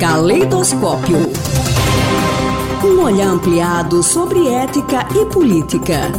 Caleidoscópio. 0.00 1.18
Um 2.82 3.02
olhar 3.02 3.28
ampliado 3.28 4.02
sobre 4.02 4.48
ética 4.48 5.06
e 5.14 5.26
política. 5.26 6.10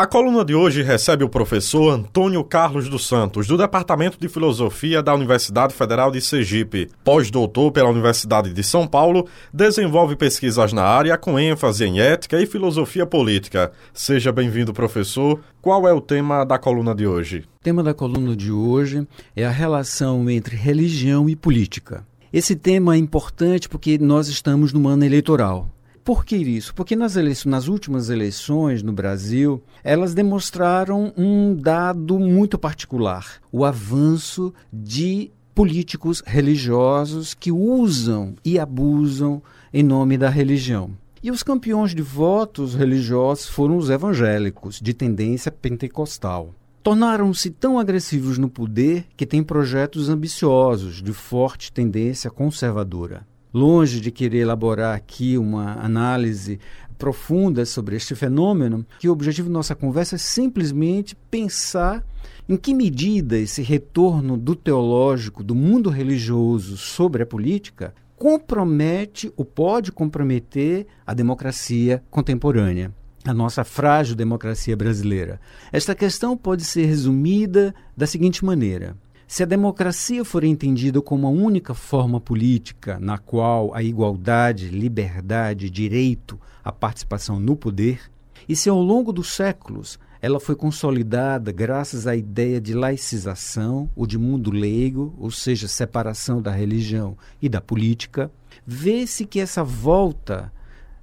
A 0.00 0.06
coluna 0.06 0.42
de 0.42 0.54
hoje 0.54 0.82
recebe 0.82 1.24
o 1.24 1.28
professor 1.28 1.90
Antônio 1.90 2.42
Carlos 2.42 2.88
dos 2.88 3.06
Santos, 3.06 3.46
do 3.46 3.58
Departamento 3.58 4.18
de 4.18 4.30
Filosofia 4.30 5.02
da 5.02 5.14
Universidade 5.14 5.74
Federal 5.74 6.10
de 6.10 6.22
Sergipe. 6.22 6.88
Pós-doutor 7.04 7.70
pela 7.70 7.90
Universidade 7.90 8.50
de 8.54 8.62
São 8.62 8.86
Paulo, 8.86 9.28
desenvolve 9.52 10.16
pesquisas 10.16 10.72
na 10.72 10.84
área 10.84 11.18
com 11.18 11.38
ênfase 11.38 11.84
em 11.84 12.00
ética 12.00 12.40
e 12.40 12.46
filosofia 12.46 13.04
política. 13.04 13.72
Seja 13.92 14.32
bem-vindo, 14.32 14.72
professor. 14.72 15.38
Qual 15.60 15.86
é 15.86 15.92
o 15.92 16.00
tema 16.00 16.46
da 16.46 16.58
coluna 16.58 16.94
de 16.94 17.06
hoje? 17.06 17.44
O 17.60 17.62
tema 17.62 17.82
da 17.82 17.92
coluna 17.92 18.34
de 18.34 18.50
hoje 18.50 19.06
é 19.36 19.44
a 19.44 19.50
relação 19.50 20.30
entre 20.30 20.56
religião 20.56 21.28
e 21.28 21.36
política. 21.36 22.06
Esse 22.32 22.56
tema 22.56 22.94
é 22.94 22.96
importante 22.96 23.68
porque 23.68 23.98
nós 23.98 24.28
estamos 24.28 24.72
no 24.72 24.88
ano 24.88 25.04
eleitoral. 25.04 25.68
Por 26.04 26.24
que 26.24 26.36
isso? 26.36 26.74
Porque 26.74 26.96
nas, 26.96 27.16
eleições, 27.16 27.50
nas 27.50 27.68
últimas 27.68 28.10
eleições 28.10 28.82
no 28.82 28.92
Brasil, 28.92 29.62
elas 29.84 30.14
demonstraram 30.14 31.12
um 31.16 31.54
dado 31.54 32.18
muito 32.18 32.58
particular: 32.58 33.40
o 33.52 33.64
avanço 33.64 34.52
de 34.72 35.30
políticos 35.54 36.22
religiosos 36.26 37.34
que 37.34 37.52
usam 37.52 38.34
e 38.44 38.58
abusam 38.58 39.42
em 39.72 39.82
nome 39.82 40.16
da 40.16 40.28
religião. 40.28 40.90
E 41.22 41.30
os 41.30 41.42
campeões 41.42 41.94
de 41.94 42.00
votos 42.00 42.74
religiosos 42.74 43.46
foram 43.46 43.76
os 43.76 43.90
evangélicos, 43.90 44.80
de 44.80 44.94
tendência 44.94 45.52
pentecostal. 45.52 46.54
Tornaram-se 46.82 47.50
tão 47.50 47.78
agressivos 47.78 48.38
no 48.38 48.48
poder 48.48 49.04
que 49.18 49.26
têm 49.26 49.42
projetos 49.42 50.08
ambiciosos, 50.08 51.02
de 51.02 51.12
forte 51.12 51.70
tendência 51.70 52.30
conservadora. 52.30 53.26
Longe 53.52 54.00
de 54.00 54.10
querer 54.10 54.38
elaborar 54.38 54.94
aqui 54.94 55.36
uma 55.36 55.74
análise 55.84 56.60
profunda 56.96 57.64
sobre 57.64 57.96
este 57.96 58.14
fenômeno, 58.14 58.86
que 58.98 59.08
o 59.08 59.12
objetivo 59.12 59.48
da 59.48 59.54
nossa 59.54 59.74
conversa 59.74 60.16
é 60.16 60.18
simplesmente 60.18 61.16
pensar 61.30 62.04
em 62.48 62.56
que 62.56 62.74
medida 62.74 63.38
esse 63.38 63.62
retorno 63.62 64.36
do 64.36 64.54
teológico, 64.54 65.42
do 65.42 65.54
mundo 65.54 65.88
religioso 65.90 66.76
sobre 66.76 67.22
a 67.22 67.26
política, 67.26 67.94
compromete 68.16 69.32
ou 69.36 69.44
pode 69.44 69.90
comprometer 69.90 70.86
a 71.06 71.14
democracia 71.14 72.02
contemporânea 72.10 72.92
a 73.24 73.34
nossa 73.34 73.64
frágil 73.64 74.16
democracia 74.16 74.76
brasileira. 74.76 75.40
Esta 75.70 75.94
questão 75.94 76.36
pode 76.36 76.64
ser 76.64 76.86
resumida 76.86 77.74
da 77.96 78.06
seguinte 78.06 78.44
maneira: 78.44 78.96
se 79.30 79.44
a 79.44 79.46
democracia 79.46 80.24
for 80.24 80.42
entendida 80.42 81.00
como 81.00 81.24
a 81.24 81.30
única 81.30 81.72
forma 81.72 82.20
política 82.20 82.98
na 82.98 83.16
qual 83.16 83.72
a 83.72 83.80
igualdade, 83.80 84.70
liberdade, 84.70 85.70
direito 85.70 86.36
à 86.64 86.72
participação 86.72 87.38
no 87.38 87.54
poder, 87.54 88.10
e 88.48 88.56
se 88.56 88.68
ao 88.68 88.82
longo 88.82 89.12
dos 89.12 89.32
séculos 89.32 90.00
ela 90.20 90.40
foi 90.40 90.56
consolidada 90.56 91.52
graças 91.52 92.08
à 92.08 92.16
ideia 92.16 92.60
de 92.60 92.74
laicização 92.74 93.88
ou 93.94 94.04
de 94.04 94.18
mundo 94.18 94.50
leigo, 94.50 95.14
ou 95.16 95.30
seja, 95.30 95.68
separação 95.68 96.42
da 96.42 96.50
religião 96.50 97.16
e 97.40 97.48
da 97.48 97.60
política, 97.60 98.32
vê-se 98.66 99.24
que 99.24 99.38
essa 99.38 99.62
volta 99.62 100.52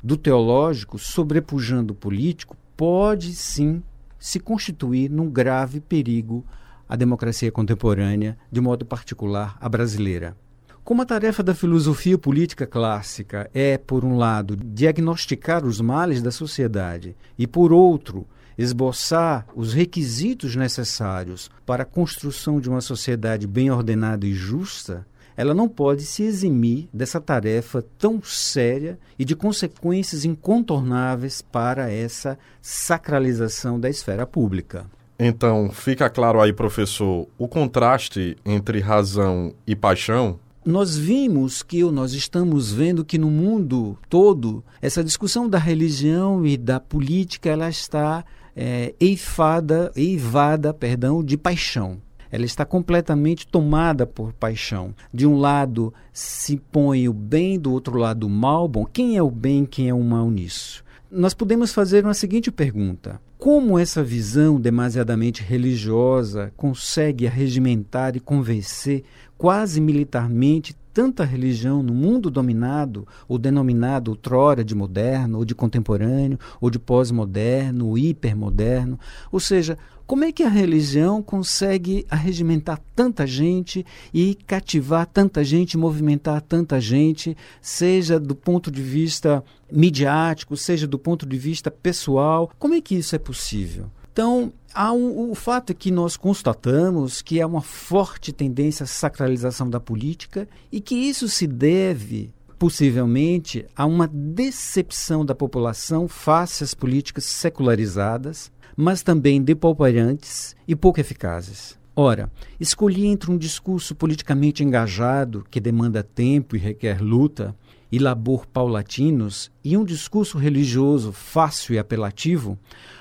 do 0.03 0.17
teológico 0.17 0.99
sobrepujando 0.99 1.93
o 1.93 1.95
político 1.95 2.57
pode 2.75 3.33
sim 3.33 3.81
se 4.19 4.37
constituir 4.37 5.09
num 5.09 5.29
grave 5.29 5.79
perigo 5.79 6.43
a 6.87 6.95
democracia 6.95 7.51
contemporânea, 7.51 8.37
de 8.51 8.61
modo 8.61 8.85
particular 8.85 9.57
a 9.59 9.67
brasileira. 9.67 10.35
Como 10.83 11.01
a 11.01 11.05
tarefa 11.05 11.43
da 11.43 11.53
filosofia 11.53 12.17
política 12.17 12.65
clássica 12.65 13.49
é, 13.53 13.77
por 13.77 14.05
um 14.05 14.15
lado, 14.15 14.55
diagnosticar 14.55 15.65
os 15.65 15.81
males 15.81 16.21
da 16.21 16.31
sociedade 16.31 17.15
e, 17.37 17.45
por 17.45 17.73
outro, 17.73 18.25
esboçar 18.57 19.45
os 19.53 19.73
requisitos 19.73 20.55
necessários 20.55 21.51
para 21.65 21.83
a 21.83 21.85
construção 21.85 22.59
de 22.59 22.69
uma 22.69 22.79
sociedade 22.79 23.45
bem 23.45 23.69
ordenada 23.69 24.25
e 24.25 24.33
justa, 24.33 25.05
ela 25.35 25.53
não 25.53 25.69
pode 25.69 26.03
se 26.03 26.23
eximir 26.23 26.89
dessa 26.91 27.21
tarefa 27.21 27.85
tão 27.99 28.19
séria 28.23 28.97
e 29.19 29.23
de 29.23 29.35
consequências 29.35 30.25
incontornáveis 30.25 31.41
para 31.41 31.91
essa 31.91 32.39
sacralização 32.59 33.79
da 33.79 33.89
esfera 33.89 34.25
pública. 34.25 34.89
Então, 35.19 35.69
fica 35.71 36.09
claro 36.09 36.39
aí, 36.39 36.53
professor, 36.53 37.27
o 37.37 37.47
contraste 37.47 38.37
entre 38.45 38.79
razão 38.79 39.53
e 39.65 39.75
paixão? 39.75 40.39
Nós 40.63 40.97
vimos 40.97 41.63
que, 41.63 41.83
ou 41.83 41.91
nós 41.91 42.13
estamos 42.13 42.71
vendo 42.71 43.05
que 43.05 43.17
no 43.17 43.31
mundo 43.31 43.97
todo, 44.09 44.63
essa 44.81 45.03
discussão 45.03 45.49
da 45.49 45.57
religião 45.57 46.45
e 46.45 46.57
da 46.57 46.79
política, 46.79 47.49
ela 47.49 47.69
está 47.69 48.23
é, 48.55 48.93
eifada, 48.99 49.91
eivada, 49.95 50.73
perdão, 50.73 51.23
de 51.23 51.37
paixão. 51.37 52.01
Ela 52.29 52.45
está 52.45 52.65
completamente 52.65 53.47
tomada 53.47 54.05
por 54.05 54.33
paixão. 54.33 54.93
De 55.13 55.25
um 55.25 55.37
lado 55.37 55.93
se 56.11 56.57
põe 56.57 57.07
o 57.07 57.13
bem, 57.13 57.57
do 57.57 57.71
outro 57.71 57.97
lado 57.97 58.27
o 58.27 58.29
mal. 58.29 58.67
Bom, 58.67 58.85
quem 58.85 59.15
é 59.15 59.23
o 59.23 59.31
bem, 59.31 59.65
quem 59.65 59.87
é 59.87 59.93
o 59.93 60.03
mal 60.03 60.29
nisso? 60.29 60.83
Nós 61.09 61.33
podemos 61.33 61.73
fazer 61.73 62.03
uma 62.03 62.13
seguinte 62.13 62.51
pergunta: 62.51 63.21
como 63.37 63.79
essa 63.79 64.03
visão 64.03 64.59
demasiadamente 64.59 65.41
religiosa 65.41 66.51
consegue 66.57 67.25
arregimentar 67.25 68.15
e 68.15 68.19
convencer 68.19 69.03
quase 69.37 69.79
militarmente 69.79 70.75
tanta 70.97 71.23
religião 71.23 71.83
no 71.83 71.93
mundo 71.93 72.31
dominado, 72.31 73.07
ou 73.27 73.37
denominado 73.37 74.09
outrora 74.09 74.63
de 74.63 74.73
moderno, 74.73 75.37
ou 75.37 75.45
de 75.45 75.53
contemporâneo, 75.53 76.39
ou 76.59 76.71
de 76.71 76.79
pós-moderno, 76.79 77.89
ou 77.89 77.99
hipermoderno? 77.99 78.99
Ou 79.31 79.39
seja, 79.39 79.77
como 80.07 80.23
é 80.23 80.31
que 80.31 80.41
a 80.41 80.49
religião 80.49 81.21
consegue 81.21 82.03
arregimentar 82.09 82.81
tanta 82.95 83.27
gente 83.27 83.85
e 84.11 84.33
cativar 84.47 85.05
tanta 85.05 85.43
gente, 85.43 85.77
movimentar 85.77 86.41
tanta 86.41 86.81
gente, 86.81 87.37
seja 87.61 88.19
do 88.19 88.33
ponto 88.33 88.71
de 88.71 88.81
vista 88.81 89.43
midiático, 89.71 90.57
seja 90.57 90.87
do 90.87 90.97
ponto 90.97 91.27
de 91.27 91.37
vista 91.37 91.69
pessoal? 91.69 92.49
Como 92.57 92.73
é 92.73 92.81
que 92.81 92.95
isso 92.95 93.15
é 93.15 93.19
possível? 93.19 93.85
Então, 94.17 94.51
há 94.73 94.91
um, 94.91 95.29
o 95.29 95.35
fato 95.35 95.69
é 95.69 95.75
que 95.75 95.91
nós 95.91 96.17
constatamos 96.17 97.21
que 97.21 97.39
há 97.39 97.45
uma 97.45 97.61
forte 97.61 98.33
tendência 98.33 98.83
à 98.83 98.87
sacralização 98.87 99.69
da 99.69 99.79
política 99.79 100.49
e 100.71 100.81
que 100.81 100.95
isso 100.95 101.29
se 101.29 101.45
deve 101.45 102.31
possivelmente 102.57 103.67
a 103.75 103.85
uma 103.85 104.07
decepção 104.07 105.23
da 105.23 105.35
população 105.35 106.07
face 106.07 106.63
às 106.63 106.73
políticas 106.73 107.25
secularizadas, 107.25 108.51
mas 108.75 109.03
também 109.03 109.39
depauperantes 109.39 110.55
e 110.67 110.75
pouco 110.75 110.99
eficazes. 110.99 111.77
Ora, 111.95 112.31
escolhi 112.59 113.05
entre 113.05 113.29
um 113.29 113.37
discurso 113.37 113.93
politicamente 113.93 114.63
engajado, 114.63 115.45
que 115.51 115.59
demanda 115.59 116.01
tempo 116.01 116.55
e 116.55 116.59
requer 116.59 117.03
luta, 117.03 117.55
e 117.91 117.99
labor 117.99 118.45
paulatinos 118.45 119.51
e 119.63 119.77
um 119.77 119.85
discurso 119.85 120.37
religioso 120.37 121.11
fácil 121.11 121.75
e 121.75 121.79
apelativo, 121.79 122.57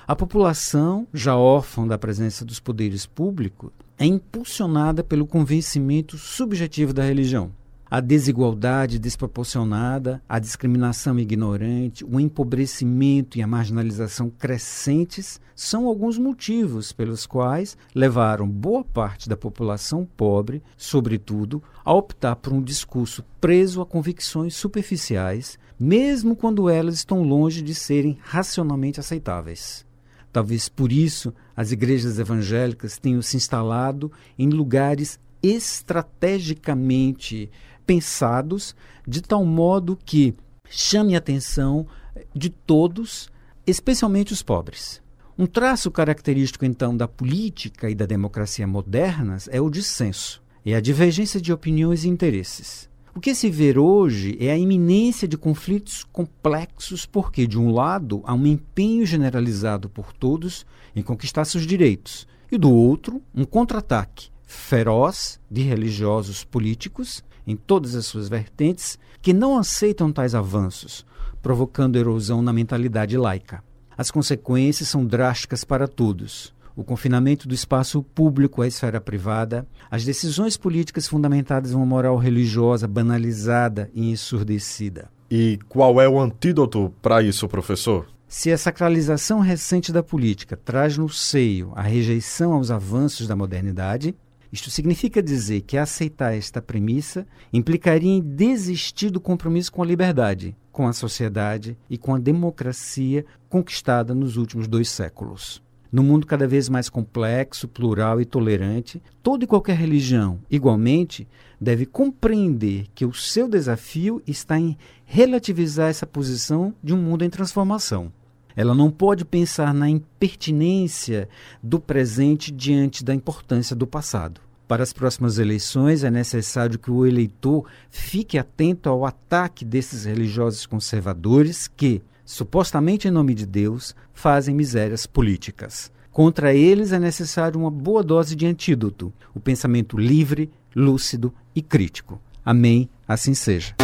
a 0.07 0.15
população, 0.15 1.07
já 1.13 1.37
órfã 1.37 1.87
da 1.87 1.99
presença 1.99 2.45
dos 2.45 2.61
poderes 2.61 3.07
públicos, 3.07 3.71
é 3.99 4.05
impulsionada 4.05 5.03
pelo 5.03 5.27
convencimento 5.27 6.17
subjetivo 6.19 6.93
da 6.93 7.03
religião. 7.03 7.51
A 7.89 8.01
desigualdade 8.01 8.99
desproporcionada, 8.99 10.21
a 10.29 10.41
discriminação 10.41 11.21
ignorante, 11.21 12.05
o 12.05 12.19
empobrecimento 12.19 13.39
e 13.39 13.43
a 13.43 13.47
marginalização 13.47 14.29
crescentes 14.29 15.41
são 15.55 15.87
alguns 15.87 16.19
motivos 16.19 16.91
pelos 16.91 17.27
quais 17.27 17.79
levaram 17.95 18.49
boa 18.49 18.83
parte 18.83 19.29
da 19.29 19.37
população 19.37 20.05
pobre, 20.17 20.65
sobretudo, 20.77 21.63
a 21.85 21.95
optar 21.95 22.35
por 22.35 22.53
um 22.53 22.61
discurso 22.61 23.25
preso 23.41 23.81
a 23.81 23.87
convicções 23.87 24.57
superficiais, 24.57 25.57
mesmo 25.79 26.35
quando 26.35 26.69
elas 26.69 26.97
estão 26.97 27.23
longe 27.23 27.63
de 27.63 27.73
serem 27.73 28.19
racionalmente 28.21 28.99
aceitáveis. 28.99 29.87
Talvez 30.33 30.69
por 30.69 30.91
isso 30.91 31.33
as 31.57 31.71
igrejas 31.71 32.19
evangélicas 32.19 32.99
tenham 32.99 33.23
se 33.23 33.37
instalado 33.37 34.11
em 34.37 34.51
lugares 34.51 35.21
estrategicamente 35.43 37.51
pensados 37.87 38.75
de 39.07 39.23
tal 39.23 39.45
modo 39.45 39.97
que 40.05 40.35
chame 40.69 41.15
a 41.15 41.19
atenção 41.19 41.87
de 42.35 42.51
todos, 42.51 43.31
especialmente 43.67 44.33
os 44.33 44.43
pobres. 44.43 45.01
Um 45.39 45.47
traço 45.47 45.91
característico, 45.91 46.65
então, 46.65 46.97
da 46.97 47.07
política 47.07 47.91
e 47.91 47.95
da 47.95 48.07
democracia 48.07 48.67
modernas 48.67 49.49
é 49.53 49.61
o 49.61 49.71
dissenso, 49.71 50.43
é 50.65 50.75
a 50.75 50.81
divergência 50.81 51.41
de 51.41 51.53
opiniões 51.53 52.05
e 52.05 52.09
interesses. 52.09 52.89
O 53.15 53.21
que 53.21 53.35
se 53.35 53.49
vê 53.49 53.79
hoje 53.79 54.37
é 54.41 54.51
a 54.51 54.59
iminência 54.59 55.27
de 55.27 55.39
conflitos 55.39 56.05
complexos, 56.05 57.07
porque, 57.07 57.47
de 57.47 57.59
um 57.59 57.71
lado, 57.71 58.23
há 58.25 58.35
um 58.35 58.47
empenho 58.47 59.07
generalizado 59.07 59.89
por 59.89 60.13
todos 60.13 60.67
em 60.95 61.03
conquistar 61.03 61.45
seus 61.45 61.67
direitos, 61.67 62.27
e 62.51 62.59
do 62.59 62.71
outro, 62.71 63.23
um 63.35 63.45
contra-ataque 63.45 64.29
feroz 64.47 65.41
de 65.51 65.63
religiosos 65.63 66.45
políticos, 66.45 67.23
em 67.47 67.57
todas 67.57 67.95
as 67.95 68.07
suas 68.07 68.29
vertentes, 68.29 68.99
que 69.23 69.33
não 69.33 69.59
aceitam 69.59 70.13
tais 70.13 70.35
avanços, 70.35 71.07
provocando 71.41 71.97
erosão 71.97 72.43
na 72.43 72.53
mentalidade 72.53 73.17
laica. 73.17 73.63
As 73.97 74.11
consequências 74.11 74.89
são 74.89 75.07
drásticas 75.07 75.65
para 75.65 75.89
todos. 75.89 76.55
O 76.75 76.85
confinamento 76.85 77.49
do 77.49 77.55
espaço 77.55 78.03
público 78.03 78.61
à 78.61 78.67
esfera 78.67 79.01
privada, 79.01 79.67
as 79.91 80.05
decisões 80.05 80.57
políticas 80.57 81.07
fundamentadas 81.07 81.73
em 81.73 81.75
uma 81.75 81.87
moral 81.87 82.19
religiosa 82.19 82.87
banalizada 82.87 83.91
e 83.95 84.11
ensurdecida. 84.11 85.09
E 85.31 85.59
qual 85.69 86.01
é 86.01 86.09
o 86.09 86.21
antídoto 86.21 86.93
para 87.01 87.23
isso, 87.23 87.49
professor? 87.49 88.07
Se 88.29 88.53
a 88.53 88.59
sacralização 88.59 89.41
recente 89.41 89.93
da 89.93 90.03
política 90.03 90.57
traz 90.57 90.99
no 90.99 91.09
seio 91.09 91.73
a 91.75 91.81
rejeição 91.81 92.53
aos 92.53 92.71
avanços 92.71 93.27
da 93.27 93.37
modernidade, 93.37 94.15
isto 94.57 94.71
significa 94.71 95.23
dizer 95.23 95.61
que 95.61 95.77
aceitar 95.77 96.35
esta 96.35 96.63
premissa 96.63 97.27
implicaria 97.53 98.11
em 98.11 98.23
desistir 98.23 99.11
do 99.11 99.21
compromisso 99.21 99.71
com 99.71 99.83
a 99.83 99.87
liberdade, 99.87 100.57
com 100.73 100.89
a 100.89 100.95
sociedade 100.95 101.77
e 101.91 101.99
com 101.99 102.15
a 102.15 102.19
democracia 102.19 103.27
conquistada 103.51 104.15
nos 104.15 104.39
últimos 104.39 104.67
dois 104.67 104.89
séculos. 104.89 105.63
No 105.93 106.03
mundo 106.03 106.27
cada 106.27 106.49
vez 106.49 106.71
mais 106.71 106.89
complexo, 106.89 107.69
plural 107.69 108.19
e 108.19 108.25
tolerante, 108.25 109.03
toda 109.23 109.45
e 109.45 109.47
qualquer 109.47 109.77
religião, 109.77 110.41
igualmente, 110.51 111.29
deve 111.61 111.85
compreender 111.85 112.87
que 112.95 113.05
o 113.05 113.13
seu 113.13 113.47
desafio 113.51 114.23
está 114.27 114.59
em 114.59 114.75
relativizar 115.05 115.91
essa 115.91 116.07
posição 116.07 116.75
de 116.83 116.95
um 116.95 116.97
mundo 116.97 117.27
em 117.27 117.31
transformação. 117.31 118.11
Ela 118.57 118.75
não 118.75 118.91
pode 118.91 119.23
pensar 119.23 119.75
na 119.75 119.87
impertinência 119.87 121.29
do 121.63 121.79
presente 121.79 122.51
diante 122.51 123.05
da 123.05 123.15
importância 123.15 123.77
do 123.77 123.87
passado. 123.87 124.46
Para 124.69 124.83
as 124.83 124.93
próximas 124.93 125.39
eleições, 125.39 126.03
é 126.03 126.11
necessário 126.11 126.79
que 126.79 126.91
o 126.91 127.07
eleitor 127.07 127.65
fique 127.89 128.37
atento 128.37 128.89
ao 128.89 129.07
ataque 129.07 129.65
desses 129.65 130.05
religiosos 130.05 130.67
conservadores 130.67 131.69
que, 131.69 132.03
supostamente 132.25 133.07
em 133.07 133.13
nome 133.13 133.33
de 133.33 133.47
Deus, 133.47 133.95
fazem 134.13 134.55
misérias 134.55 135.07
políticas. 135.07 135.93
Contra 136.11 136.53
eles 136.53 136.91
é 136.91 136.99
necessário 136.99 137.61
uma 137.61 137.71
boa 137.71 138.03
dose 138.03 138.35
de 138.35 138.47
antídoto, 138.47 139.13
o 139.35 139.39
pensamento 139.39 139.97
livre, 139.97 140.51
lúcido 140.75 141.33
e 141.55 141.63
crítico. 141.63 142.21
Amém, 142.45 142.89
assim 143.07 143.35
seja. 143.35 143.75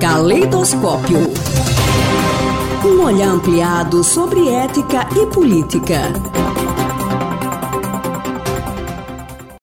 Caleidoscópio. 0.00 1.18
Um 2.84 3.04
olhar 3.04 3.28
ampliado 3.28 4.02
sobre 4.02 4.48
ética 4.48 5.06
e 5.16 5.26
política. 5.26 6.00